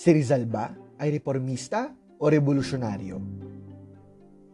Si 0.00 0.16
Rizal 0.16 0.48
ba 0.48 0.72
ay 0.96 1.12
reformista 1.12 1.92
o 1.92 2.24
revolusyonaryo? 2.32 3.20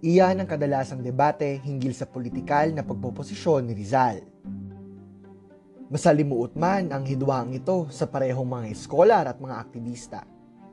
Iyan 0.03 0.43
ang 0.43 0.49
kadalasang 0.51 1.07
debate 1.07 1.63
hinggil 1.63 1.95
sa 1.95 2.11
politikal 2.11 2.75
na 2.75 2.83
pagpoposisyon 2.83 3.71
ni 3.71 3.79
Rizal. 3.79 4.27
Masalimuot 5.87 6.59
man 6.59 6.91
ang 6.91 7.07
hidwang 7.07 7.55
ito 7.55 7.87
sa 7.95 8.11
parehong 8.11 8.59
mga 8.59 8.67
eskolar 8.75 9.23
at 9.31 9.39
mga 9.39 9.55
aktivista. 9.63 10.27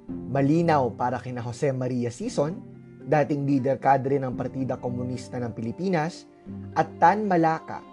Malinaw 0.09 0.89
para 0.97 1.21
kina 1.21 1.45
Jose 1.45 1.69
Maria 1.69 2.09
Sison, 2.09 2.57
dating 3.05 3.45
leader 3.45 3.77
kadre 3.77 4.17
ng 4.17 4.33
Partida 4.33 4.81
Komunista 4.81 5.37
ng 5.37 5.53
Pilipinas, 5.53 6.25
at 6.73 6.89
Tan 6.97 7.29
Malaka, 7.29 7.85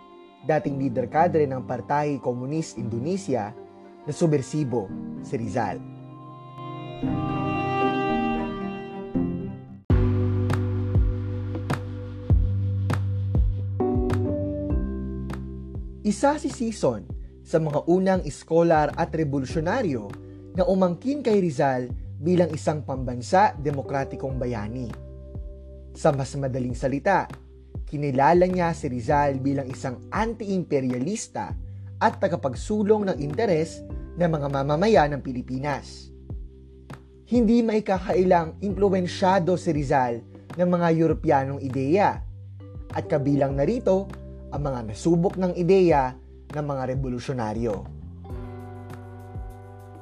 dating 0.48 0.80
leader 0.80 1.12
kadre 1.12 1.44
ng 1.44 1.60
Partay 1.68 2.16
Komunis 2.24 2.80
Indonesia, 2.80 3.52
na 4.08 4.12
subversibo 4.16 4.88
si 5.20 5.36
Rizal. 5.36 5.99
Isa 16.10 16.42
si 16.42 16.50
Sison 16.50 17.06
sa 17.46 17.62
mga 17.62 17.86
unang 17.86 18.26
iskolar 18.26 18.90
at 18.98 19.14
revolusyonaryo 19.14 20.10
na 20.58 20.66
umangkin 20.66 21.22
kay 21.22 21.38
Rizal 21.38 21.86
bilang 22.18 22.50
isang 22.50 22.82
pambansa 22.82 23.54
demokratikong 23.54 24.34
bayani. 24.34 24.90
Sa 25.94 26.10
mas 26.10 26.34
madaling 26.34 26.74
salita, 26.74 27.30
kinilala 27.86 28.50
niya 28.50 28.74
si 28.74 28.90
Rizal 28.90 29.38
bilang 29.38 29.70
isang 29.70 30.02
anti-imperialista 30.10 31.54
at 32.02 32.18
tagapagsulong 32.18 33.14
ng 33.14 33.16
interes 33.22 33.78
ng 34.18 34.30
mga 34.34 34.48
mamamayan 34.50 35.14
ng 35.14 35.22
Pilipinas. 35.22 36.09
Hindi 37.30 37.62
maikakailang 37.62 38.58
impluensyado 38.58 39.54
si 39.54 39.70
Rizal 39.70 40.18
ng 40.58 40.66
mga 40.66 40.88
Europeanong 40.98 41.62
ideya 41.62 42.18
at 42.90 43.06
kabilang 43.06 43.54
narito 43.54 44.10
ang 44.50 44.66
mga 44.66 44.90
nasubok 44.90 45.38
ng 45.38 45.54
ideya 45.54 46.10
ng 46.50 46.64
mga 46.66 46.90
revolusyonaryo. 46.90 47.86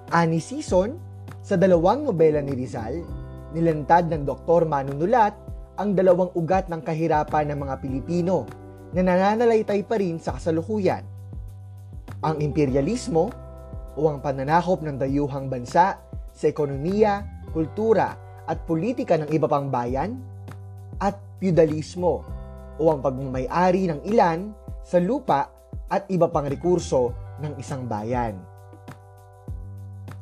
Ani 0.08 0.40
Sison, 0.40 0.96
sa 1.44 1.60
dalawang 1.60 2.08
nobela 2.08 2.40
ni 2.40 2.56
Rizal, 2.56 3.04
nilantad 3.52 4.08
ng 4.08 4.24
Dr. 4.24 4.64
Manunulat 4.64 5.36
ang 5.76 5.92
dalawang 5.92 6.32
ugat 6.32 6.72
ng 6.72 6.80
kahirapan 6.80 7.52
ng 7.52 7.60
mga 7.60 7.74
Pilipino 7.84 8.48
na 8.96 9.04
nananalaytay 9.04 9.84
pa 9.84 10.00
rin 10.00 10.16
sa 10.16 10.32
kasalukuyan. 10.40 11.04
Ang 12.24 12.40
imperialismo 12.40 13.28
o 14.00 14.08
ang 14.08 14.24
pananakop 14.24 14.80
ng 14.80 14.96
dayuhang 14.96 15.52
bansa 15.52 16.07
sa 16.38 16.46
ekonomiya, 16.46 17.26
kultura 17.50 18.14
at 18.46 18.62
politika 18.62 19.18
ng 19.18 19.26
iba 19.34 19.50
pang 19.50 19.66
bayan 19.66 20.14
at 21.02 21.18
feudalismo 21.42 22.22
o 22.78 22.82
ang 22.94 23.02
pagmamayari 23.02 23.90
ng 23.90 24.00
ilan 24.06 24.54
sa 24.86 25.02
lupa 25.02 25.50
at 25.90 26.06
iba 26.06 26.30
pang 26.30 26.46
rekurso 26.46 27.10
ng 27.42 27.58
isang 27.58 27.90
bayan. 27.90 28.38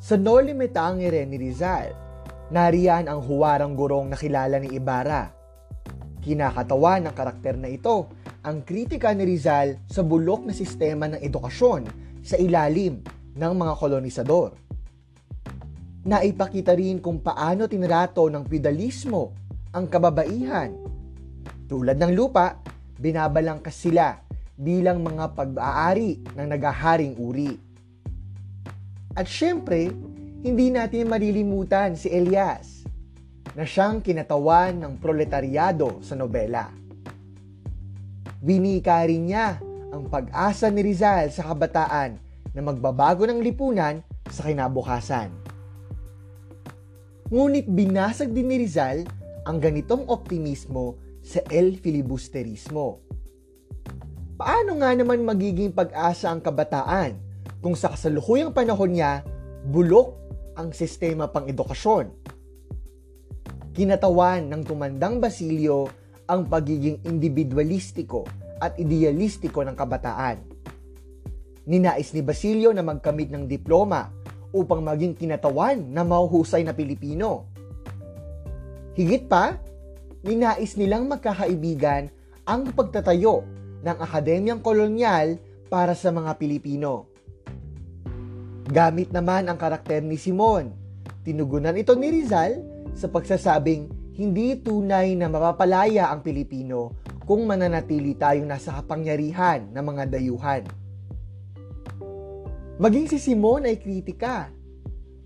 Sa 0.00 0.16
Noli 0.16 0.56
Me 0.56 0.72
Tangere 0.72 1.28
ni 1.28 1.36
Rizal, 1.36 1.92
nariyan 2.48 3.12
ang 3.12 3.20
huwarang 3.20 3.76
gurong 3.76 4.08
na 4.08 4.16
kilala 4.16 4.56
ni 4.56 4.72
Ibarra. 4.72 5.28
Kinakatawan 6.24 7.10
ng 7.10 7.14
karakter 7.14 7.60
na 7.60 7.68
ito 7.68 8.08
ang 8.46 8.62
kritika 8.64 9.12
ni 9.12 9.26
Rizal 9.26 9.84
sa 9.90 10.00
bulok 10.06 10.48
na 10.48 10.54
sistema 10.54 11.10
ng 11.10 11.20
edukasyon 11.20 11.82
sa 12.22 12.38
ilalim 12.38 13.02
ng 13.34 13.52
mga 13.52 13.74
kolonisador. 13.76 14.65
Naipakita 16.06 16.70
rin 16.78 17.02
kung 17.02 17.18
paano 17.18 17.66
tinrato 17.66 18.30
ng 18.30 18.46
feudalismo 18.46 19.34
ang 19.74 19.90
kababaihan 19.90 20.70
tulad 21.66 21.98
ng 21.98 22.14
lupa, 22.14 22.62
binabalangkas 22.94 23.74
sila 23.74 24.14
bilang 24.54 25.02
mga 25.02 25.34
pag-aari 25.34 26.22
ng 26.38 26.46
nagaharing 26.46 27.18
uri. 27.18 27.58
At 29.18 29.26
syempre, 29.26 29.90
hindi 30.46 30.70
natin 30.70 31.10
malilimutan 31.10 31.98
si 31.98 32.06
Elias 32.06 32.86
na 33.58 33.66
siyang 33.66 33.98
kinatawan 33.98 34.78
ng 34.78 35.02
proletaryado 35.02 35.98
sa 36.06 36.14
nobela. 36.14 36.70
Binika 38.38 39.02
rin 39.02 39.26
niya 39.26 39.58
ang 39.90 40.06
pag-asa 40.06 40.70
ni 40.70 40.86
Rizal 40.86 41.34
sa 41.34 41.50
kabataan 41.50 42.14
na 42.54 42.60
magbabago 42.62 43.26
ng 43.26 43.42
lipunan 43.42 44.06
sa 44.30 44.46
kinabukasan. 44.46 45.45
Ngunit 47.26 47.66
binasag 47.66 48.30
din 48.30 48.46
ni 48.46 48.62
Rizal 48.62 49.02
ang 49.42 49.58
ganitong 49.58 50.06
optimismo 50.06 50.94
sa 51.18 51.42
El 51.50 51.74
Filibusterismo. 51.74 53.02
Paano 54.38 54.78
nga 54.78 54.94
naman 54.94 55.26
magiging 55.26 55.74
pag-asa 55.74 56.30
ang 56.30 56.38
kabataan 56.38 57.18
kung 57.58 57.74
sa 57.74 57.90
kasalukuyang 57.90 58.54
panahon 58.54 58.94
niya 58.94 59.26
bulok 59.66 60.14
ang 60.54 60.70
sistema 60.70 61.26
pang 61.26 61.50
edukasyon? 61.50 62.14
Kinatawan 63.74 64.46
ng 64.46 64.62
tumandang 64.62 65.18
Basilio 65.18 65.90
ang 66.30 66.46
pagiging 66.46 67.02
individualistiko 67.02 68.22
at 68.62 68.78
idealistiko 68.78 69.66
ng 69.66 69.74
kabataan. 69.74 70.38
Ninais 71.66 72.14
ni 72.14 72.22
Basilio 72.22 72.70
na 72.70 72.86
magkamit 72.86 73.34
ng 73.34 73.50
diploma 73.50 74.14
upang 74.54 74.82
maging 74.82 75.14
kinatawan 75.14 75.80
na 75.90 76.02
mahuhusay 76.06 76.62
na 76.62 76.74
Pilipino. 76.74 77.48
Higit 78.96 79.28
pa, 79.28 79.58
ninais 80.24 80.74
nilang 80.74 81.06
magkakaibigan 81.10 82.08
ang 82.46 82.70
pagtatayo 82.70 83.44
ng 83.82 83.96
akademyang 84.02 84.62
kolonyal 84.62 85.38
para 85.66 85.94
sa 85.94 86.14
mga 86.14 86.34
Pilipino. 86.38 87.10
Gamit 88.66 89.14
naman 89.14 89.46
ang 89.46 89.58
karakter 89.58 90.02
ni 90.02 90.18
Simon, 90.18 90.74
tinugunan 91.22 91.78
ito 91.78 91.94
ni 91.94 92.10
Rizal 92.10 92.62
sa 92.98 93.06
pagsasabing 93.06 94.14
hindi 94.16 94.56
tunay 94.58 95.12
na 95.14 95.28
mapapalaya 95.28 96.08
ang 96.10 96.24
Pilipino 96.24 96.96
kung 97.26 97.44
mananatili 97.44 98.16
tayong 98.16 98.48
nasa 98.48 98.74
kapangyarihan 98.80 99.70
ng 99.70 99.84
mga 99.84 100.04
dayuhan. 100.08 100.85
Maging 102.76 103.08
si 103.08 103.16
Simon 103.16 103.64
ay 103.64 103.80
kritika, 103.80 104.52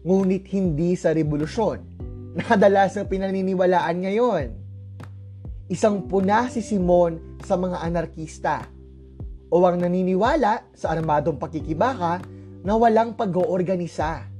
ngunit 0.06 0.46
hindi 0.54 0.94
sa 0.94 1.10
revolusyon. 1.10 1.82
Na 2.38 2.46
kadalasang 2.46 3.10
pinaniniwalaan 3.10 4.06
ngayon. 4.06 4.46
Isang 5.66 6.06
puna 6.06 6.46
si 6.46 6.62
Simon 6.62 7.42
sa 7.42 7.58
mga 7.58 7.82
anarkista. 7.82 8.70
O 9.50 9.66
ang 9.66 9.82
naniniwala 9.82 10.70
sa 10.78 10.94
armadong 10.94 11.42
pakikibaka 11.42 12.22
na 12.62 12.78
walang 12.78 13.18
pag-oorganisa. 13.18 14.30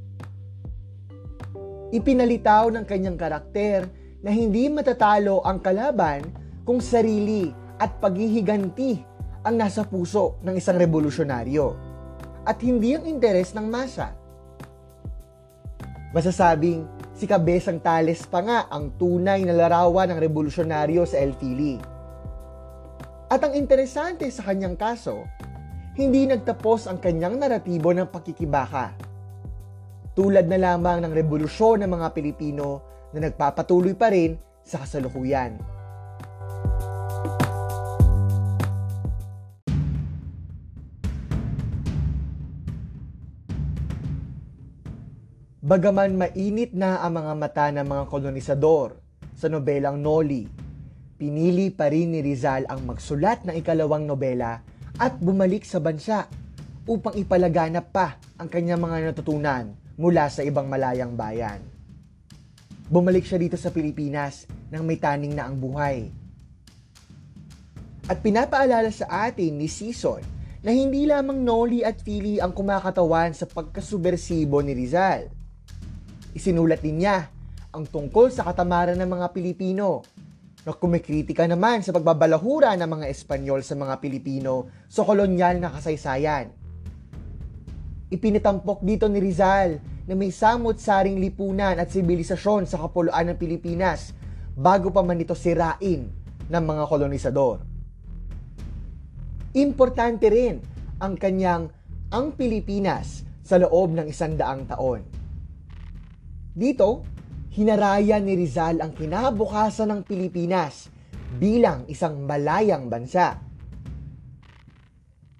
Ipinalitaw 1.90 2.70
ng 2.70 2.86
kanyang 2.86 3.18
karakter 3.18 3.90
na 4.22 4.30
hindi 4.30 4.70
matatalo 4.70 5.42
ang 5.42 5.58
kalaban 5.58 6.30
kung 6.62 6.78
sarili 6.78 7.50
at 7.74 7.90
paghihiganti 7.98 9.02
ang 9.42 9.58
nasa 9.58 9.82
puso 9.82 10.38
ng 10.46 10.54
isang 10.54 10.78
revolusyonaryo 10.78 11.89
at 12.44 12.58
hindi 12.64 12.96
ang 12.96 13.04
interes 13.04 13.52
ng 13.52 13.66
masa. 13.68 14.12
Masasabing 16.10 17.00
Si 17.20 17.28
Cabezang 17.28 17.84
Tales 17.84 18.24
pa 18.24 18.40
nga 18.40 18.64
ang 18.72 18.96
tunay 18.96 19.44
na 19.44 19.52
larawan 19.52 20.08
ng 20.08 20.24
revolusyonaryo 20.24 21.04
sa 21.04 21.20
El 21.20 21.36
Fili. 21.36 21.76
At 23.28 23.44
ang 23.44 23.52
interesante 23.52 24.24
sa 24.32 24.40
kanyang 24.48 24.72
kaso, 24.72 25.28
hindi 26.00 26.24
nagtapos 26.24 26.88
ang 26.88 26.96
kanyang 26.96 27.36
naratibo 27.36 27.92
ng 27.92 28.08
pakikibaka. 28.08 28.96
Tulad 30.16 30.48
na 30.48 30.56
lamang 30.56 31.04
ng 31.04 31.12
revolusyon 31.12 31.84
ng 31.84 31.92
mga 31.92 32.08
Pilipino 32.16 32.80
na 33.12 33.28
nagpapatuloy 33.28 33.92
pa 33.92 34.08
rin 34.08 34.40
sa 34.64 34.80
kasalukuyan. 34.80 35.60
Bagaman 45.70 46.18
mainit 46.18 46.74
na 46.74 46.98
ang 46.98 47.14
mga 47.14 47.32
mata 47.38 47.70
ng 47.70 47.86
mga 47.86 48.10
kolonisador 48.10 48.98
sa 49.38 49.46
nobelang 49.46 50.02
Noli, 50.02 50.42
pinili 51.14 51.70
pa 51.70 51.86
rin 51.86 52.10
ni 52.10 52.26
Rizal 52.26 52.66
ang 52.66 52.82
magsulat 52.90 53.46
ng 53.46 53.54
ikalawang 53.54 54.02
nobela 54.02 54.66
at 54.98 55.14
bumalik 55.22 55.62
sa 55.62 55.78
bansa 55.78 56.26
upang 56.90 57.14
ipalaganap 57.14 57.86
pa 57.94 58.18
ang 58.34 58.50
kanyang 58.50 58.82
mga 58.82 59.14
natutunan 59.14 59.70
mula 59.94 60.26
sa 60.26 60.42
ibang 60.42 60.66
malayang 60.66 61.14
bayan. 61.14 61.62
Bumalik 62.90 63.22
siya 63.22 63.38
dito 63.38 63.54
sa 63.54 63.70
Pilipinas 63.70 64.50
nang 64.74 64.82
may 64.82 64.98
taning 64.98 65.38
na 65.38 65.46
ang 65.46 65.54
buhay. 65.54 66.10
At 68.10 68.18
pinapaalala 68.18 68.90
sa 68.90 69.30
atin 69.30 69.54
ni 69.54 69.70
Sison 69.70 70.18
na 70.66 70.74
hindi 70.74 71.06
lamang 71.06 71.46
Noli 71.46 71.86
at 71.86 72.02
Fili 72.02 72.42
ang 72.42 72.50
kumakatawan 72.50 73.38
sa 73.38 73.46
pagkasubersibo 73.46 74.66
ni 74.66 74.74
Rizal 74.74 75.38
Isinulat 76.30 76.78
din 76.78 77.02
niya 77.02 77.26
ang 77.74 77.86
tungkol 77.86 78.30
sa 78.30 78.46
katamaran 78.46 78.98
ng 78.98 79.10
mga 79.10 79.26
Pilipino 79.34 80.06
na 80.62 80.76
kumikritika 80.76 81.48
naman 81.48 81.80
sa 81.80 81.90
pagbabalahura 81.90 82.76
ng 82.76 82.86
mga 82.86 83.06
Espanyol 83.10 83.64
sa 83.64 83.74
mga 83.74 83.98
Pilipino 83.98 84.68
sa 84.86 85.02
kolonyal 85.02 85.58
na 85.58 85.72
kasaysayan. 85.72 86.52
Ipinatampok 88.10 88.82
dito 88.82 89.06
ni 89.06 89.22
Rizal 89.22 89.78
na 90.06 90.14
may 90.18 90.34
samot-saring 90.34 91.22
lipunan 91.22 91.78
at 91.78 91.90
sibilisasyon 91.94 92.66
sa 92.66 92.82
kapuluan 92.82 93.30
ng 93.30 93.38
Pilipinas 93.38 94.10
bago 94.58 94.90
pa 94.90 95.06
man 95.06 95.22
ito 95.22 95.34
sirain 95.38 96.10
ng 96.50 96.64
mga 96.66 96.84
kolonisador. 96.90 97.62
Importante 99.54 100.26
rin 100.30 100.58
ang 100.98 101.14
kanyang 101.14 101.70
ang 102.10 102.34
Pilipinas 102.34 103.22
sa 103.46 103.58
loob 103.58 103.94
ng 103.94 104.06
isandaang 104.10 104.66
taon. 104.66 105.19
Dito, 106.60 107.08
hinaraya 107.56 108.20
ni 108.20 108.36
Rizal 108.36 108.84
ang 108.84 108.92
kinabukasan 108.92 109.88
ng 109.96 110.00
Pilipinas 110.04 110.92
bilang 111.40 111.88
isang 111.88 112.20
malayang 112.28 112.92
bansa. 112.92 113.40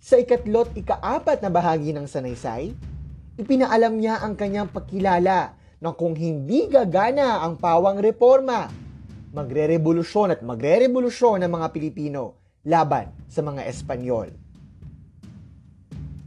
Sa 0.01 0.17
ikatlot 0.17 0.73
ikaapat 0.81 1.45
na 1.45 1.53
bahagi 1.53 1.93
ng 1.93 2.09
sanaysay, 2.09 2.73
ipinaalam 3.37 4.01
niya 4.01 4.25
ang 4.25 4.33
kanyang 4.33 4.73
pagkilala 4.73 5.53
na 5.77 5.93
kung 5.93 6.17
hindi 6.17 6.73
gagana 6.73 7.45
ang 7.45 7.61
pawang 7.61 8.01
reforma, 8.01 8.73
magre-revolusyon 9.37 10.33
at 10.33 10.41
magre-revolusyon 10.41 11.45
ng 11.45 11.53
mga 11.53 11.69
Pilipino 11.69 12.57
laban 12.65 13.13
sa 13.29 13.45
mga 13.45 13.69
Espanyol. 13.69 14.33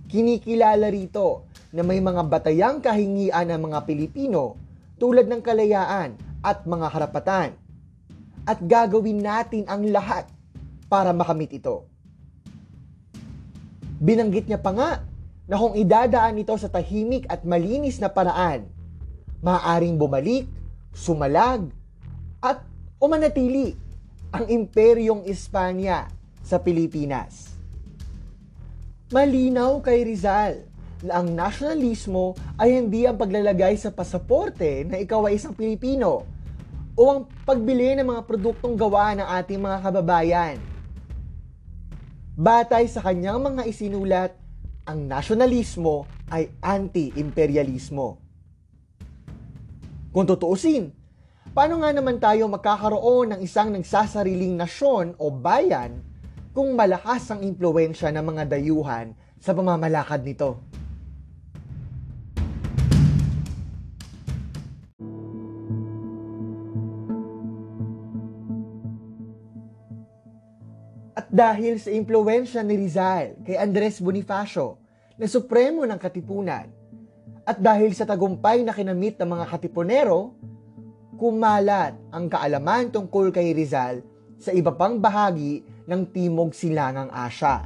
Kinikilala 0.05 0.85
rito 0.93 1.49
na 1.73 1.81
may 1.81 1.97
mga 1.97 2.21
batayang 2.29 2.77
kahingian 2.77 3.49
ng 3.49 3.73
mga 3.73 3.89
Pilipino 3.89 4.62
tulad 5.03 5.27
ng 5.27 5.43
kalayaan 5.43 6.15
at 6.39 6.63
mga 6.63 6.87
karapatan. 6.87 7.49
At 8.47 8.63
gagawin 8.63 9.19
natin 9.19 9.67
ang 9.67 9.83
lahat 9.91 10.31
para 10.87 11.11
makamit 11.11 11.51
ito. 11.51 11.83
Binanggit 13.99 14.47
niya 14.47 14.63
pa 14.63 14.71
nga 14.71 14.91
na 15.43 15.59
kung 15.59 15.75
idadaan 15.75 16.39
ito 16.39 16.55
sa 16.55 16.71
tahimik 16.71 17.27
at 17.27 17.43
malinis 17.43 17.99
na 17.99 18.07
paraan, 18.07 18.63
maaaring 19.43 19.99
bumalik, 19.99 20.47
sumalag, 20.95 21.67
at 22.39 22.63
umanatili 22.95 23.75
ang 24.31 24.47
imperyong 24.47 25.27
Espanya 25.27 26.07
sa 26.39 26.63
Pilipinas. 26.63 27.51
Malinaw 29.11 29.83
kay 29.83 30.07
Rizal 30.07 30.63
na 31.03 31.19
ang 31.19 31.35
nasyonalismo 31.35 32.33
ay 32.55 32.79
hindi 32.79 33.03
ang 33.03 33.19
paglalagay 33.19 33.75
sa 33.75 33.91
pasaporte 33.91 34.87
na 34.87 34.95
ikaw 34.95 35.27
ay 35.27 35.35
isang 35.35 35.51
Pilipino 35.51 36.23
o 36.95 37.01
ang 37.11 37.27
pagbili 37.43 37.91
ng 37.99 38.07
mga 38.07 38.23
produktong 38.23 38.79
gawa 38.79 39.11
ng 39.19 39.27
ating 39.43 39.59
mga 39.59 39.77
kababayan. 39.83 40.57
Batay 42.33 42.87
sa 42.87 43.03
kanyang 43.03 43.43
mga 43.43 43.61
isinulat, 43.67 44.31
ang 44.87 45.05
nasyonalismo 45.05 46.07
ay 46.31 46.49
anti-imperialismo. 46.63 48.17
Kung 50.13 50.25
tutuusin, 50.25 50.93
paano 51.51 51.83
nga 51.83 51.91
naman 51.91 52.17
tayo 52.17 52.47
magkakaroon 52.47 53.35
ng 53.35 53.39
isang 53.43 53.75
nagsasariling 53.75 54.55
nasyon 54.55 55.19
o 55.19 55.29
bayan 55.33 55.99
kung 56.53 56.77
malakas 56.77 57.33
ang 57.33 57.41
impluensya 57.41 58.13
ng 58.13 58.23
mga 58.23 58.43
dayuhan 58.49 59.17
sa 59.41 59.51
pamamalakad 59.57 60.21
nito? 60.21 60.73
Dahil 71.33 71.81
sa 71.81 71.89
impluensya 71.89 72.61
ni 72.61 72.77
Rizal 72.77 73.41
kay 73.41 73.57
Andres 73.57 73.97
Bonifacio 73.97 74.77
na 75.17 75.25
supremo 75.25 75.81
ng 75.81 75.97
Katipunan, 75.97 76.69
at 77.41 77.57
dahil 77.57 77.89
sa 77.97 78.05
tagumpay 78.05 78.61
na 78.61 78.69
kinamit 78.69 79.17
ng 79.17 79.25
mga 79.25 79.45
Katipunero, 79.49 80.37
kumalat 81.17 81.97
ang 82.13 82.29
kaalaman 82.29 82.93
tungkol 82.93 83.33
kay 83.33 83.49
Rizal 83.49 84.05
sa 84.37 84.53
iba 84.53 84.77
pang 84.77 85.01
bahagi 85.01 85.65
ng 85.89 86.01
Timog 86.13 86.53
Silangang 86.53 87.09
Asya. 87.09 87.65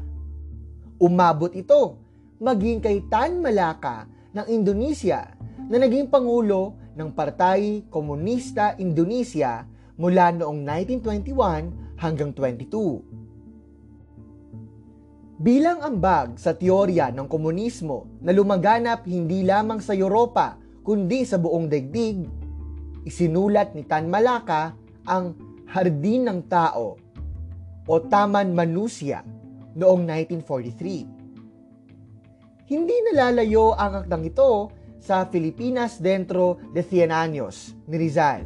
Umabot 1.04 1.52
ito 1.52 2.00
maging 2.40 2.80
kay 2.80 3.04
Tan 3.12 3.44
Malaka 3.44 4.08
ng 4.32 4.48
Indonesia 4.48 5.36
na 5.68 5.76
naging 5.76 6.08
pangulo 6.08 6.72
ng 6.96 7.12
Partay 7.12 7.84
Komunista 7.92 8.80
Indonesia 8.80 9.68
mula 10.00 10.32
noong 10.32 10.64
1921 10.64 12.00
hanggang 12.00 12.32
22. 12.32 13.27
Bilang 15.38 15.86
ambag 15.86 16.42
sa 16.42 16.58
teorya 16.58 17.14
ng 17.14 17.30
komunismo 17.30 18.10
na 18.26 18.34
lumaganap 18.34 19.06
hindi 19.06 19.46
lamang 19.46 19.78
sa 19.78 19.94
Europa 19.94 20.58
kundi 20.82 21.30
sa 21.30 21.38
buong 21.38 21.70
daigdig, 21.70 22.26
isinulat 23.06 23.78
ni 23.78 23.86
Tan 23.86 24.10
Malaka 24.10 24.74
ang 25.06 25.38
Hardin 25.70 26.26
ng 26.26 26.42
Tao 26.50 26.98
o 27.86 27.94
Taman 28.02 28.50
Manusia 28.58 29.22
noong 29.78 30.10
1943. 30.10 32.66
Hindi 32.74 32.98
nalalayo 33.14 33.78
ang 33.78 34.02
akdang 34.02 34.26
ito 34.26 34.74
sa 34.98 35.30
Filipinas 35.30 36.02
dentro 36.02 36.58
de 36.74 36.82
Cien 36.82 37.14
Años 37.14 37.78
ni 37.86 38.02
Rizal. 38.02 38.42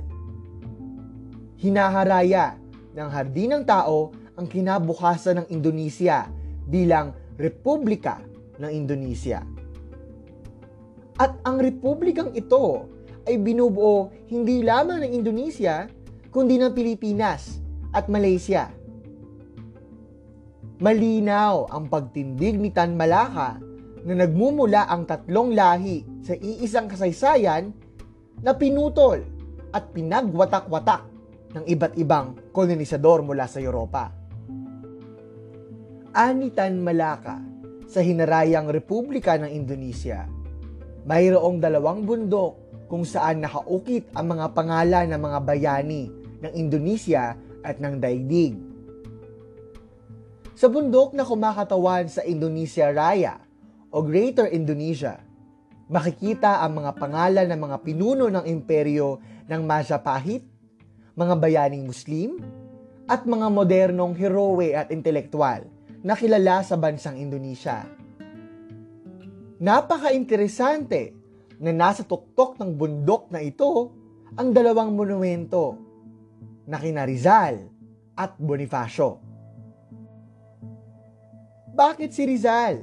Hinaharaya 1.56 2.60
ng 3.00 3.08
Hardin 3.08 3.56
ng 3.56 3.64
Tao 3.64 4.12
ang 4.36 4.44
kinabukasan 4.44 5.40
ng 5.40 5.48
Indonesia 5.56 6.41
bilang 6.72 7.12
Republika 7.36 8.24
ng 8.56 8.72
Indonesia. 8.72 9.44
At 11.20 11.38
ang 11.44 11.60
republikang 11.60 12.32
ito 12.32 12.88
ay 13.28 13.38
binubuo 13.38 14.10
hindi 14.32 14.64
lamang 14.64 15.06
ng 15.06 15.12
Indonesia, 15.12 15.86
kundi 16.32 16.58
ng 16.58 16.72
Pilipinas 16.72 17.60
at 17.92 18.08
Malaysia. 18.08 18.72
Malinaw 20.82 21.70
ang 21.70 21.86
pagtindig 21.92 22.58
ni 22.58 22.74
Tan 22.74 22.98
Malaka 22.98 23.62
na 24.02 24.14
nagmumula 24.18 24.90
ang 24.90 25.06
tatlong 25.06 25.54
lahi 25.54 26.02
sa 26.26 26.34
iisang 26.34 26.90
kasaysayan 26.90 27.70
na 28.42 28.58
pinutol 28.58 29.22
at 29.70 29.94
pinagwatak-watak 29.94 31.06
ng 31.54 31.64
iba't 31.70 31.94
ibang 32.02 32.34
kolonisador 32.50 33.22
mula 33.22 33.46
sa 33.46 33.62
Europa. 33.62 34.21
Anitan 36.12 36.84
Malaka 36.84 37.40
sa 37.88 38.04
Hinarayang 38.04 38.68
Republika 38.68 39.40
ng 39.40 39.48
Indonesia. 39.48 40.28
Mayroong 41.08 41.64
dalawang 41.64 42.04
bundok 42.04 42.84
kung 42.92 43.08
saan 43.08 43.40
nakaukit 43.40 44.12
ang 44.12 44.36
mga 44.36 44.52
pangalan 44.52 45.08
ng 45.08 45.22
mga 45.24 45.40
bayani 45.40 46.12
ng 46.44 46.52
Indonesia 46.52 47.40
at 47.64 47.80
ng 47.80 47.96
daigdig. 48.04 48.60
Sa 50.52 50.68
bundok 50.68 51.16
na 51.16 51.24
kumakatawan 51.24 52.12
sa 52.12 52.28
Indonesia 52.28 52.92
Raya 52.92 53.40
o 53.88 54.04
Greater 54.04 54.52
Indonesia, 54.52 55.16
makikita 55.88 56.60
ang 56.60 56.84
mga 56.84 56.92
pangalan 57.00 57.48
ng 57.56 57.60
mga 57.72 57.78
pinuno 57.88 58.28
ng 58.28 58.44
imperyo 58.52 59.16
ng 59.48 59.62
Majapahit, 59.64 60.44
mga 61.16 61.40
bayaning 61.40 61.88
Muslim, 61.88 62.36
at 63.08 63.24
mga 63.24 63.48
modernong 63.48 64.12
heroe 64.20 64.76
at 64.76 64.92
intelektual 64.92 65.64
na 66.02 66.18
kilala 66.18 66.66
sa 66.66 66.78
bansang 66.78 67.18
Indonesia. 67.18 67.86
Napaka-interesante 69.62 71.14
na 71.62 71.70
nasa 71.70 72.02
tuktok 72.02 72.58
ng 72.58 72.74
bundok 72.74 73.30
na 73.30 73.46
ito 73.46 73.94
ang 74.34 74.50
dalawang 74.50 74.98
monumento 74.98 75.78
na 76.66 76.82
kina 76.82 77.06
Rizal 77.06 77.70
at 78.18 78.34
Bonifacio. 78.42 79.22
Bakit 81.72 82.10
si 82.10 82.26
Rizal? 82.26 82.82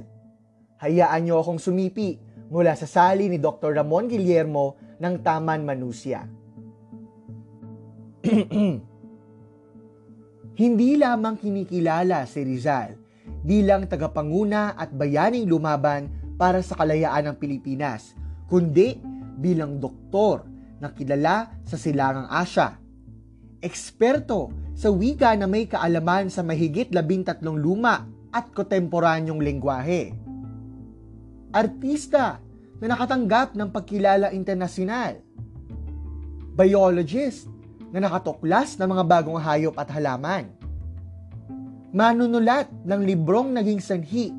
Hayaan 0.79 1.27
niyo 1.27 1.43
akong 1.43 1.59
sumipi 1.59 2.15
mula 2.47 2.71
sa 2.79 2.87
sali 2.87 3.27
ni 3.27 3.35
Dr. 3.35 3.75
Ramon 3.75 4.07
Guillermo 4.07 4.79
ng 4.95 5.15
Taman 5.19 5.67
Manusia. 5.67 6.23
Hindi 10.59 10.89
lamang 10.99 11.35
kinikilala 11.39 12.23
si 12.23 12.43
Rizal 12.43 12.98
bilang 13.45 13.87
tagapanguna 13.87 14.75
at 14.75 14.91
bayaning 14.91 15.47
lumaban 15.47 16.11
para 16.39 16.63
sa 16.63 16.75
kalayaan 16.75 17.31
ng 17.31 17.35
Pilipinas, 17.39 18.15
kundi 18.47 18.99
bilang 19.39 19.79
doktor 19.79 20.43
na 20.79 20.91
kilala 20.91 21.51
sa 21.67 21.75
Silangang 21.75 22.27
Asya. 22.31 22.79
Eksperto 23.59 24.51
sa 24.75 24.87
wika 24.87 25.35
na 25.35 25.47
may 25.47 25.67
kaalaman 25.67 26.31
sa 26.31 26.43
mahigit 26.43 26.91
labintatlong 26.95 27.59
luma 27.59 28.07
at 28.31 28.51
kontemporanyong 28.55 29.43
lengguwahe. 29.43 30.15
Artista 31.51 32.39
na 32.79 32.85
nakatanggap 32.95 33.59
ng 33.59 33.69
pagkilala 33.73 34.31
internasyonal 34.31 35.29
biologist 36.59 37.47
na 37.95 38.03
nakatuklas 38.03 38.75
ng 38.75 38.91
mga 38.91 39.03
bagong 39.07 39.39
hayop 39.39 39.79
at 39.79 39.87
halaman. 39.95 40.51
Manunulat 41.89 42.69
ng 42.85 43.01
librong 43.01 43.57
naging 43.57 43.81
sanhi 43.81 44.29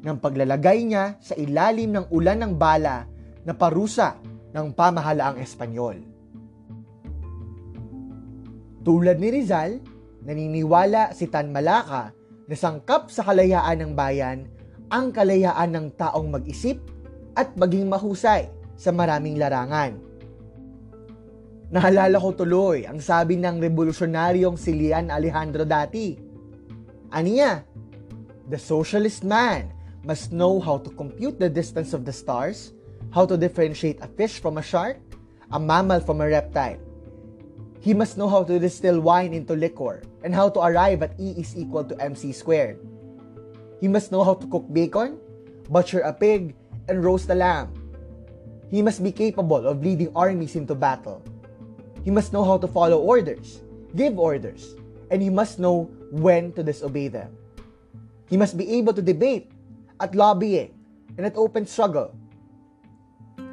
ng 0.00 0.16
paglalagay 0.22 0.86
niya 0.86 1.18
sa 1.18 1.34
ilalim 1.34 1.90
ng 1.90 2.06
ulan 2.14 2.38
ng 2.38 2.52
bala 2.54 3.02
na 3.42 3.50
parusa 3.50 4.14
ng 4.54 4.70
pamahalaang 4.70 5.42
Espanyol. 5.42 5.98
Tulad 8.80 9.18
ni 9.18 9.28
Rizal, 9.28 9.82
naniniwala 10.22 11.10
si 11.10 11.26
Tan 11.26 11.50
Malaka 11.50 12.14
na 12.46 12.54
sangkap 12.54 13.10
sa 13.10 13.26
kalayaan 13.26 13.82
ng 13.82 13.92
bayan 13.92 14.46
ang 14.90 15.10
kalayaan 15.10 15.70
ng 15.70 15.86
taong 15.98 16.30
mag-isip 16.30 16.78
at 17.34 17.54
maging 17.58 17.86
mahusay 17.90 18.50
sa 18.74 18.90
maraming 18.90 19.38
larangan. 19.38 19.98
Naalala 21.70 22.18
ko 22.18 22.34
tuloy 22.34 22.82
ang 22.82 22.98
sabi 22.98 23.38
ng 23.38 23.62
revolusyonaryong 23.62 24.58
si 24.58 24.74
Lian 24.74 25.10
Alejandro 25.14 25.62
dati. 25.62 26.29
Aniya, 27.10 27.66
the 28.48 28.58
socialist 28.58 29.24
man 29.26 29.74
must 30.06 30.30
know 30.30 30.60
how 30.62 30.78
to 30.78 30.90
compute 30.94 31.38
the 31.42 31.50
distance 31.50 31.92
of 31.92 32.04
the 32.06 32.12
stars, 32.12 32.72
how 33.10 33.26
to 33.26 33.36
differentiate 33.36 33.98
a 34.00 34.06
fish 34.06 34.38
from 34.38 34.58
a 34.58 34.62
shark, 34.62 35.02
a 35.50 35.58
mammal 35.58 35.98
from 35.98 36.20
a 36.20 36.28
reptile. 36.28 36.78
He 37.80 37.94
must 37.94 38.16
know 38.16 38.28
how 38.28 38.44
to 38.44 38.58
distill 38.58 39.00
wine 39.00 39.34
into 39.34 39.58
liquor 39.58 40.02
and 40.22 40.34
how 40.34 40.50
to 40.50 40.60
arrive 40.60 41.02
at 41.02 41.18
E 41.18 41.34
is 41.34 41.56
equal 41.56 41.82
to 41.82 41.98
mc 41.98 42.30
squared. 42.30 42.78
He 43.80 43.88
must 43.88 44.12
know 44.12 44.22
how 44.22 44.34
to 44.34 44.46
cook 44.46 44.70
bacon, 44.70 45.18
butcher 45.68 46.06
a 46.06 46.12
pig, 46.12 46.54
and 46.86 47.02
roast 47.02 47.30
a 47.30 47.34
lamb. 47.34 47.74
He 48.70 48.82
must 48.82 49.02
be 49.02 49.10
capable 49.10 49.66
of 49.66 49.82
leading 49.82 50.14
armies 50.14 50.54
into 50.54 50.76
battle. 50.76 51.24
He 52.04 52.10
must 52.10 52.32
know 52.32 52.44
how 52.44 52.58
to 52.58 52.68
follow 52.68 53.02
orders, 53.02 53.62
give 53.96 54.14
orders, 54.18 54.76
and 55.10 55.20
he 55.20 55.30
must 55.30 55.58
know 55.58 55.90
when 56.10 56.52
to 56.58 56.62
disobey 56.62 57.08
them. 57.08 57.30
He 58.26 58.38
must 58.38 58.58
be 58.58 58.78
able 58.78 58.94
to 58.94 59.02
debate, 59.02 59.50
at 59.98 60.14
lobbying, 60.14 60.74
and 61.18 61.26
at 61.26 61.38
open 61.38 61.66
struggle. 61.66 62.14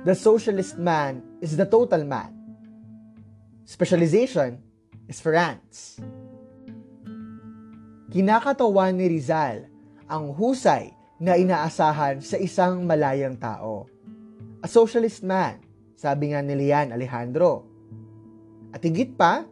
The 0.06 0.14
socialist 0.14 0.78
man 0.78 1.22
is 1.42 1.58
the 1.58 1.66
total 1.66 2.06
man. 2.06 2.34
Specialization 3.66 4.62
is 5.10 5.20
for 5.20 5.36
ants. 5.36 6.00
Kinakatawan 8.08 8.96
ni 8.96 9.12
Rizal 9.12 9.68
ang 10.08 10.32
husay 10.32 10.96
na 11.20 11.36
inaasahan 11.36 12.24
sa 12.24 12.40
isang 12.40 12.88
malayang 12.88 13.36
tao. 13.36 13.90
A 14.64 14.68
socialist 14.70 15.26
man, 15.28 15.60
sabi 15.98 16.32
nga 16.32 16.40
ni 16.40 16.56
Lian 16.56 16.96
Alejandro. 16.96 17.68
At 18.72 18.80
higit 18.86 19.18
pa, 19.20 19.44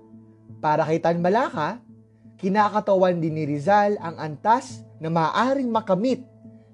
para 0.64 0.88
kay 0.88 1.04
Tan 1.04 1.20
Malaka, 1.20 1.84
kinakatawan 2.40 3.20
din 3.20 3.36
ni 3.36 3.44
Rizal 3.48 4.00
ang 4.00 4.16
antas 4.20 4.84
na 5.00 5.12
maaaring 5.12 5.72
makamit 5.72 6.24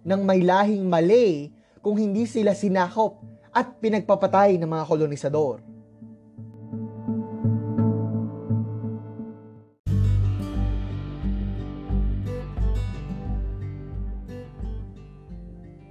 ng 0.02 0.22
may 0.26 0.42
lahing 0.42 0.86
Malay 0.86 1.50
kung 1.82 1.98
hindi 1.98 2.26
sila 2.30 2.54
sinakop 2.54 3.22
at 3.52 3.78
pinagpapatay 3.82 4.58
ng 4.58 4.70
mga 4.70 4.86
kolonisador. 4.88 5.58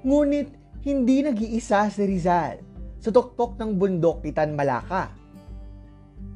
Ngunit 0.01 0.49
hindi 0.83 1.23
nag-iisa 1.23 1.87
si 1.93 2.03
Rizal 2.03 2.65
sa 2.99 3.11
tuktok 3.13 3.61
ng 3.61 3.77
bundok 3.77 4.25
ni 4.25 4.33
Malaka 4.33 5.21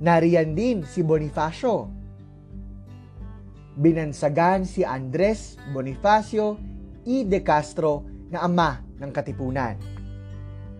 Nariyan 0.05 0.59
din 0.59 0.83
si 0.83 1.07
Bonifacio. 1.07 2.04
Binansagan 3.75 4.63
si 4.63 4.87
Andres 4.87 5.59
Bonifacio 5.75 6.55
E. 7.03 7.27
de 7.27 7.43
Castro 7.43 8.07
na 8.31 8.47
ama 8.47 8.79
ng 9.03 9.11
Katipunan. 9.11 9.75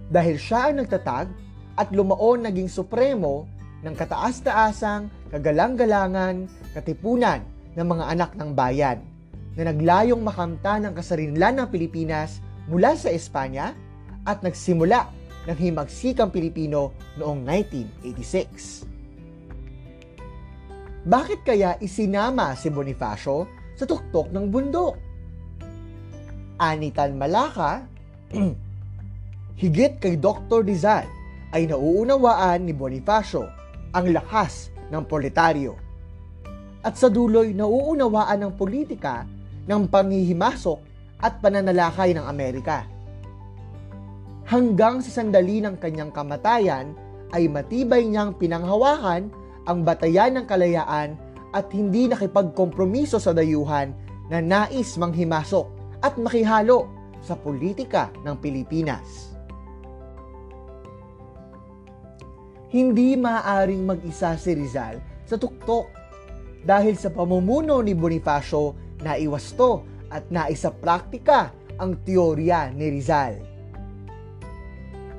Dahil 0.07 0.39
siya 0.39 0.71
ang 0.71 0.79
nagtatag 0.79 1.27
at 1.75 1.89
lumaon 1.91 2.47
naging 2.47 2.71
supremo 2.71 3.51
ng 3.83 3.95
kataas-taasang 3.99 5.11
kagalang-galangan 5.35 6.47
katipunan 6.73 7.43
ng 7.75 7.87
mga 7.87 8.05
anak 8.15 8.31
ng 8.39 8.51
bayan 8.55 9.03
na 9.59 9.75
naglayong 9.75 10.23
makamta 10.23 10.79
ng 10.79 10.95
kasarinlan 10.95 11.59
ng 11.59 11.69
Pilipinas 11.69 12.39
mula 12.71 12.95
sa 12.95 13.11
Espanya 13.11 13.75
at 14.23 14.41
nagsimula 14.41 15.11
ng 15.51 15.57
himagsikang 15.59 16.33
Pilipino 16.33 16.95
noong 17.21 17.43
1986. 17.43 18.94
Bakit 21.05 21.45
kaya 21.45 21.77
isinama 21.85 22.57
si 22.57 22.73
Bonifacio 22.73 23.45
sa 23.77 23.85
tuktok 23.85 24.33
ng 24.33 24.49
bundok? 24.49 24.97
Anitan 26.57 27.21
Malaka, 27.21 27.85
higit 29.61 30.01
kay 30.01 30.17
Dr. 30.17 30.65
Rizal 30.65 31.05
ay 31.53 31.69
nauunawaan 31.69 32.65
ni 32.65 32.73
Bonifacio 32.73 33.45
ang 33.93 34.17
lakas 34.17 34.73
ng 34.89 35.05
proletaryo. 35.05 35.77
At 36.81 36.97
sa 36.97 37.13
duloy 37.13 37.53
nauunawaan 37.53 38.41
ng 38.41 38.53
politika 38.57 39.29
ng 39.69 39.85
panghihimasok 39.93 40.81
at 41.21 41.37
pananalakay 41.45 42.17
ng 42.17 42.25
Amerika. 42.25 42.89
Hanggang 44.49 45.05
sa 45.05 45.21
sandali 45.21 45.61
ng 45.61 45.77
kanyang 45.77 46.17
kamatayan 46.17 46.97
ay 47.37 47.45
matibay 47.45 48.09
niyang 48.09 48.33
pinanghawakan 48.41 49.44
ang 49.65 49.85
batayan 49.85 50.37
ng 50.41 50.47
kalayaan 50.47 51.17
at 51.55 51.71
hindi 51.71 52.11
nakipagkompromiso 52.11 53.17
sa 53.23 53.33
dayuhan 53.33 53.95
na 54.29 54.41
nais 54.43 54.97
manghimasok 54.99 55.67
at 56.05 56.19
makihalo 56.21 56.91
sa 57.25 57.39
politika 57.39 58.13
ng 58.27 58.37
Pilipinas. 58.43 59.33
Hindi 62.75 63.15
maaaring 63.15 63.87
mag-isa 63.87 64.35
si 64.35 64.51
Rizal 64.53 64.99
sa 65.25 65.39
tuktok 65.39 65.87
dahil 66.67 66.99
sa 66.99 67.15
pamumuno 67.15 67.79
ni 67.81 67.95
Bonifacio 67.95 68.75
na 69.01 69.15
iwasto 69.15 69.87
at 70.11 70.27
naisa 70.29 70.75
praktika 70.75 71.55
ang 71.79 72.03
teorya 72.03 72.75
ni 72.75 72.91
Rizal. 72.91 73.35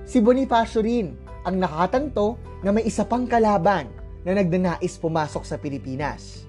Si 0.04 0.20
Bonifacio 0.20 0.84
rin 0.84 1.16
ang 1.48 1.56
nakatanto 1.56 2.60
na 2.62 2.76
may 2.76 2.84
isa 2.84 3.08
pang 3.08 3.24
kalaban 3.24 3.88
na 4.26 4.42
nagnanais 4.42 4.98
pumasok 4.98 5.46
sa 5.46 5.62
Pilipinas. 5.62 6.42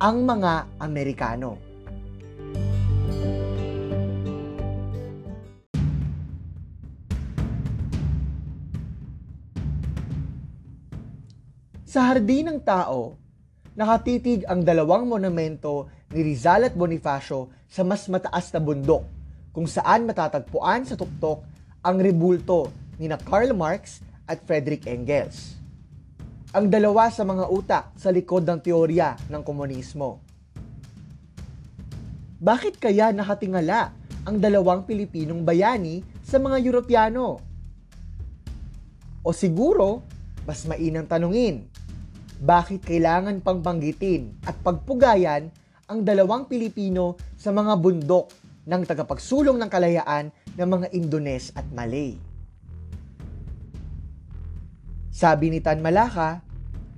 Ang 0.00 0.24
mga 0.24 0.80
Amerikano. 0.80 1.60
Sa 11.84 12.08
hardin 12.08 12.48
ng 12.48 12.58
tao, 12.64 13.20
nakatitig 13.76 14.48
ang 14.48 14.64
dalawang 14.64 15.04
monumento 15.04 15.92
ni 16.08 16.24
Rizal 16.24 16.72
at 16.72 16.72
Bonifacio 16.72 17.52
sa 17.68 17.84
mas 17.84 18.08
mataas 18.08 18.48
na 18.48 18.64
bundok 18.64 19.04
kung 19.52 19.68
saan 19.68 20.08
matatagpuan 20.08 20.88
sa 20.88 20.96
tuktok 20.96 21.44
ang 21.84 22.00
rebulto 22.00 22.72
ni 22.96 23.12
na 23.12 23.20
Karl 23.20 23.52
Marx 23.52 24.00
at 24.24 24.40
Frederick 24.48 24.88
Engels 24.88 25.61
ang 26.52 26.68
dalawa 26.68 27.08
sa 27.08 27.24
mga 27.24 27.48
utak 27.48 27.96
sa 27.96 28.12
likod 28.12 28.44
ng 28.44 28.60
teorya 28.60 29.16
ng 29.32 29.40
komunismo. 29.40 30.20
Bakit 32.36 32.76
kaya 32.76 33.08
nakatingala 33.08 33.96
ang 34.28 34.36
dalawang 34.36 34.84
Pilipinong 34.84 35.48
bayani 35.48 36.04
sa 36.20 36.36
mga 36.36 36.60
Europyano? 36.60 37.40
O 39.24 39.32
siguro, 39.32 40.04
mas 40.44 40.68
mainang 40.68 41.08
tanungin, 41.08 41.64
bakit 42.36 42.84
kailangan 42.84 43.40
pang 43.40 43.64
banggitin 43.64 44.36
at 44.44 44.58
pagpugayan 44.60 45.48
ang 45.88 46.04
dalawang 46.04 46.44
Pilipino 46.44 47.16
sa 47.32 47.48
mga 47.48 47.80
bundok 47.80 48.28
ng 48.68 48.82
tagapagsulong 48.84 49.56
ng 49.56 49.70
kalayaan 49.72 50.28
ng 50.60 50.68
mga 50.68 50.86
Indones 50.92 51.48
at 51.56 51.64
Malay? 51.72 52.31
Sabi 55.22 55.54
ni 55.54 55.62
Tan 55.62 55.78
Malaka, 55.78 56.42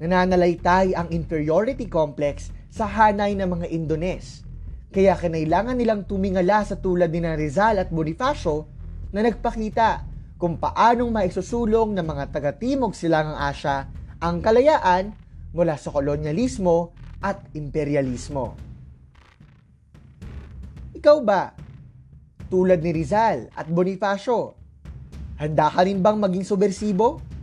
nananalaytay 0.01 0.97
ang 0.97 1.13
inferiority 1.13 1.85
complex 1.85 2.49
sa 2.73 2.89
hanay 2.89 3.37
ng 3.37 3.45
mga 3.45 3.67
Indones. 3.69 4.49
Kaya 4.89 5.13
kinailangan 5.13 5.77
nilang 5.77 6.09
tumingala 6.09 6.65
sa 6.65 6.81
tulad 6.81 7.13
ni 7.13 7.21
Rizal 7.21 7.77
at 7.77 7.93
Bonifacio 7.93 8.65
na 9.13 9.21
nagpakita 9.21 10.09
kung 10.41 10.57
paanong 10.57 11.13
maisusulong 11.13 11.93
ng 11.93 12.01
mga 12.01 12.25
taga-timog 12.33 12.97
silangang 12.97 13.37
Asya 13.45 13.93
ang 14.17 14.41
kalayaan 14.41 15.13
mula 15.53 15.77
sa 15.77 15.93
kolonyalismo 15.93 16.97
at 17.21 17.45
imperialismo. 17.53 18.57
Ikaw 20.97 21.17
ba, 21.21 21.53
tulad 22.49 22.81
ni 22.81 22.89
Rizal 22.89 23.53
at 23.53 23.69
Bonifacio, 23.69 24.57
handa 25.37 25.69
ka 25.69 25.85
rin 25.85 26.01
bang 26.01 26.17
maging 26.17 26.49
subversibo? 26.49 27.34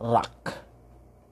Rock. 0.00 0.59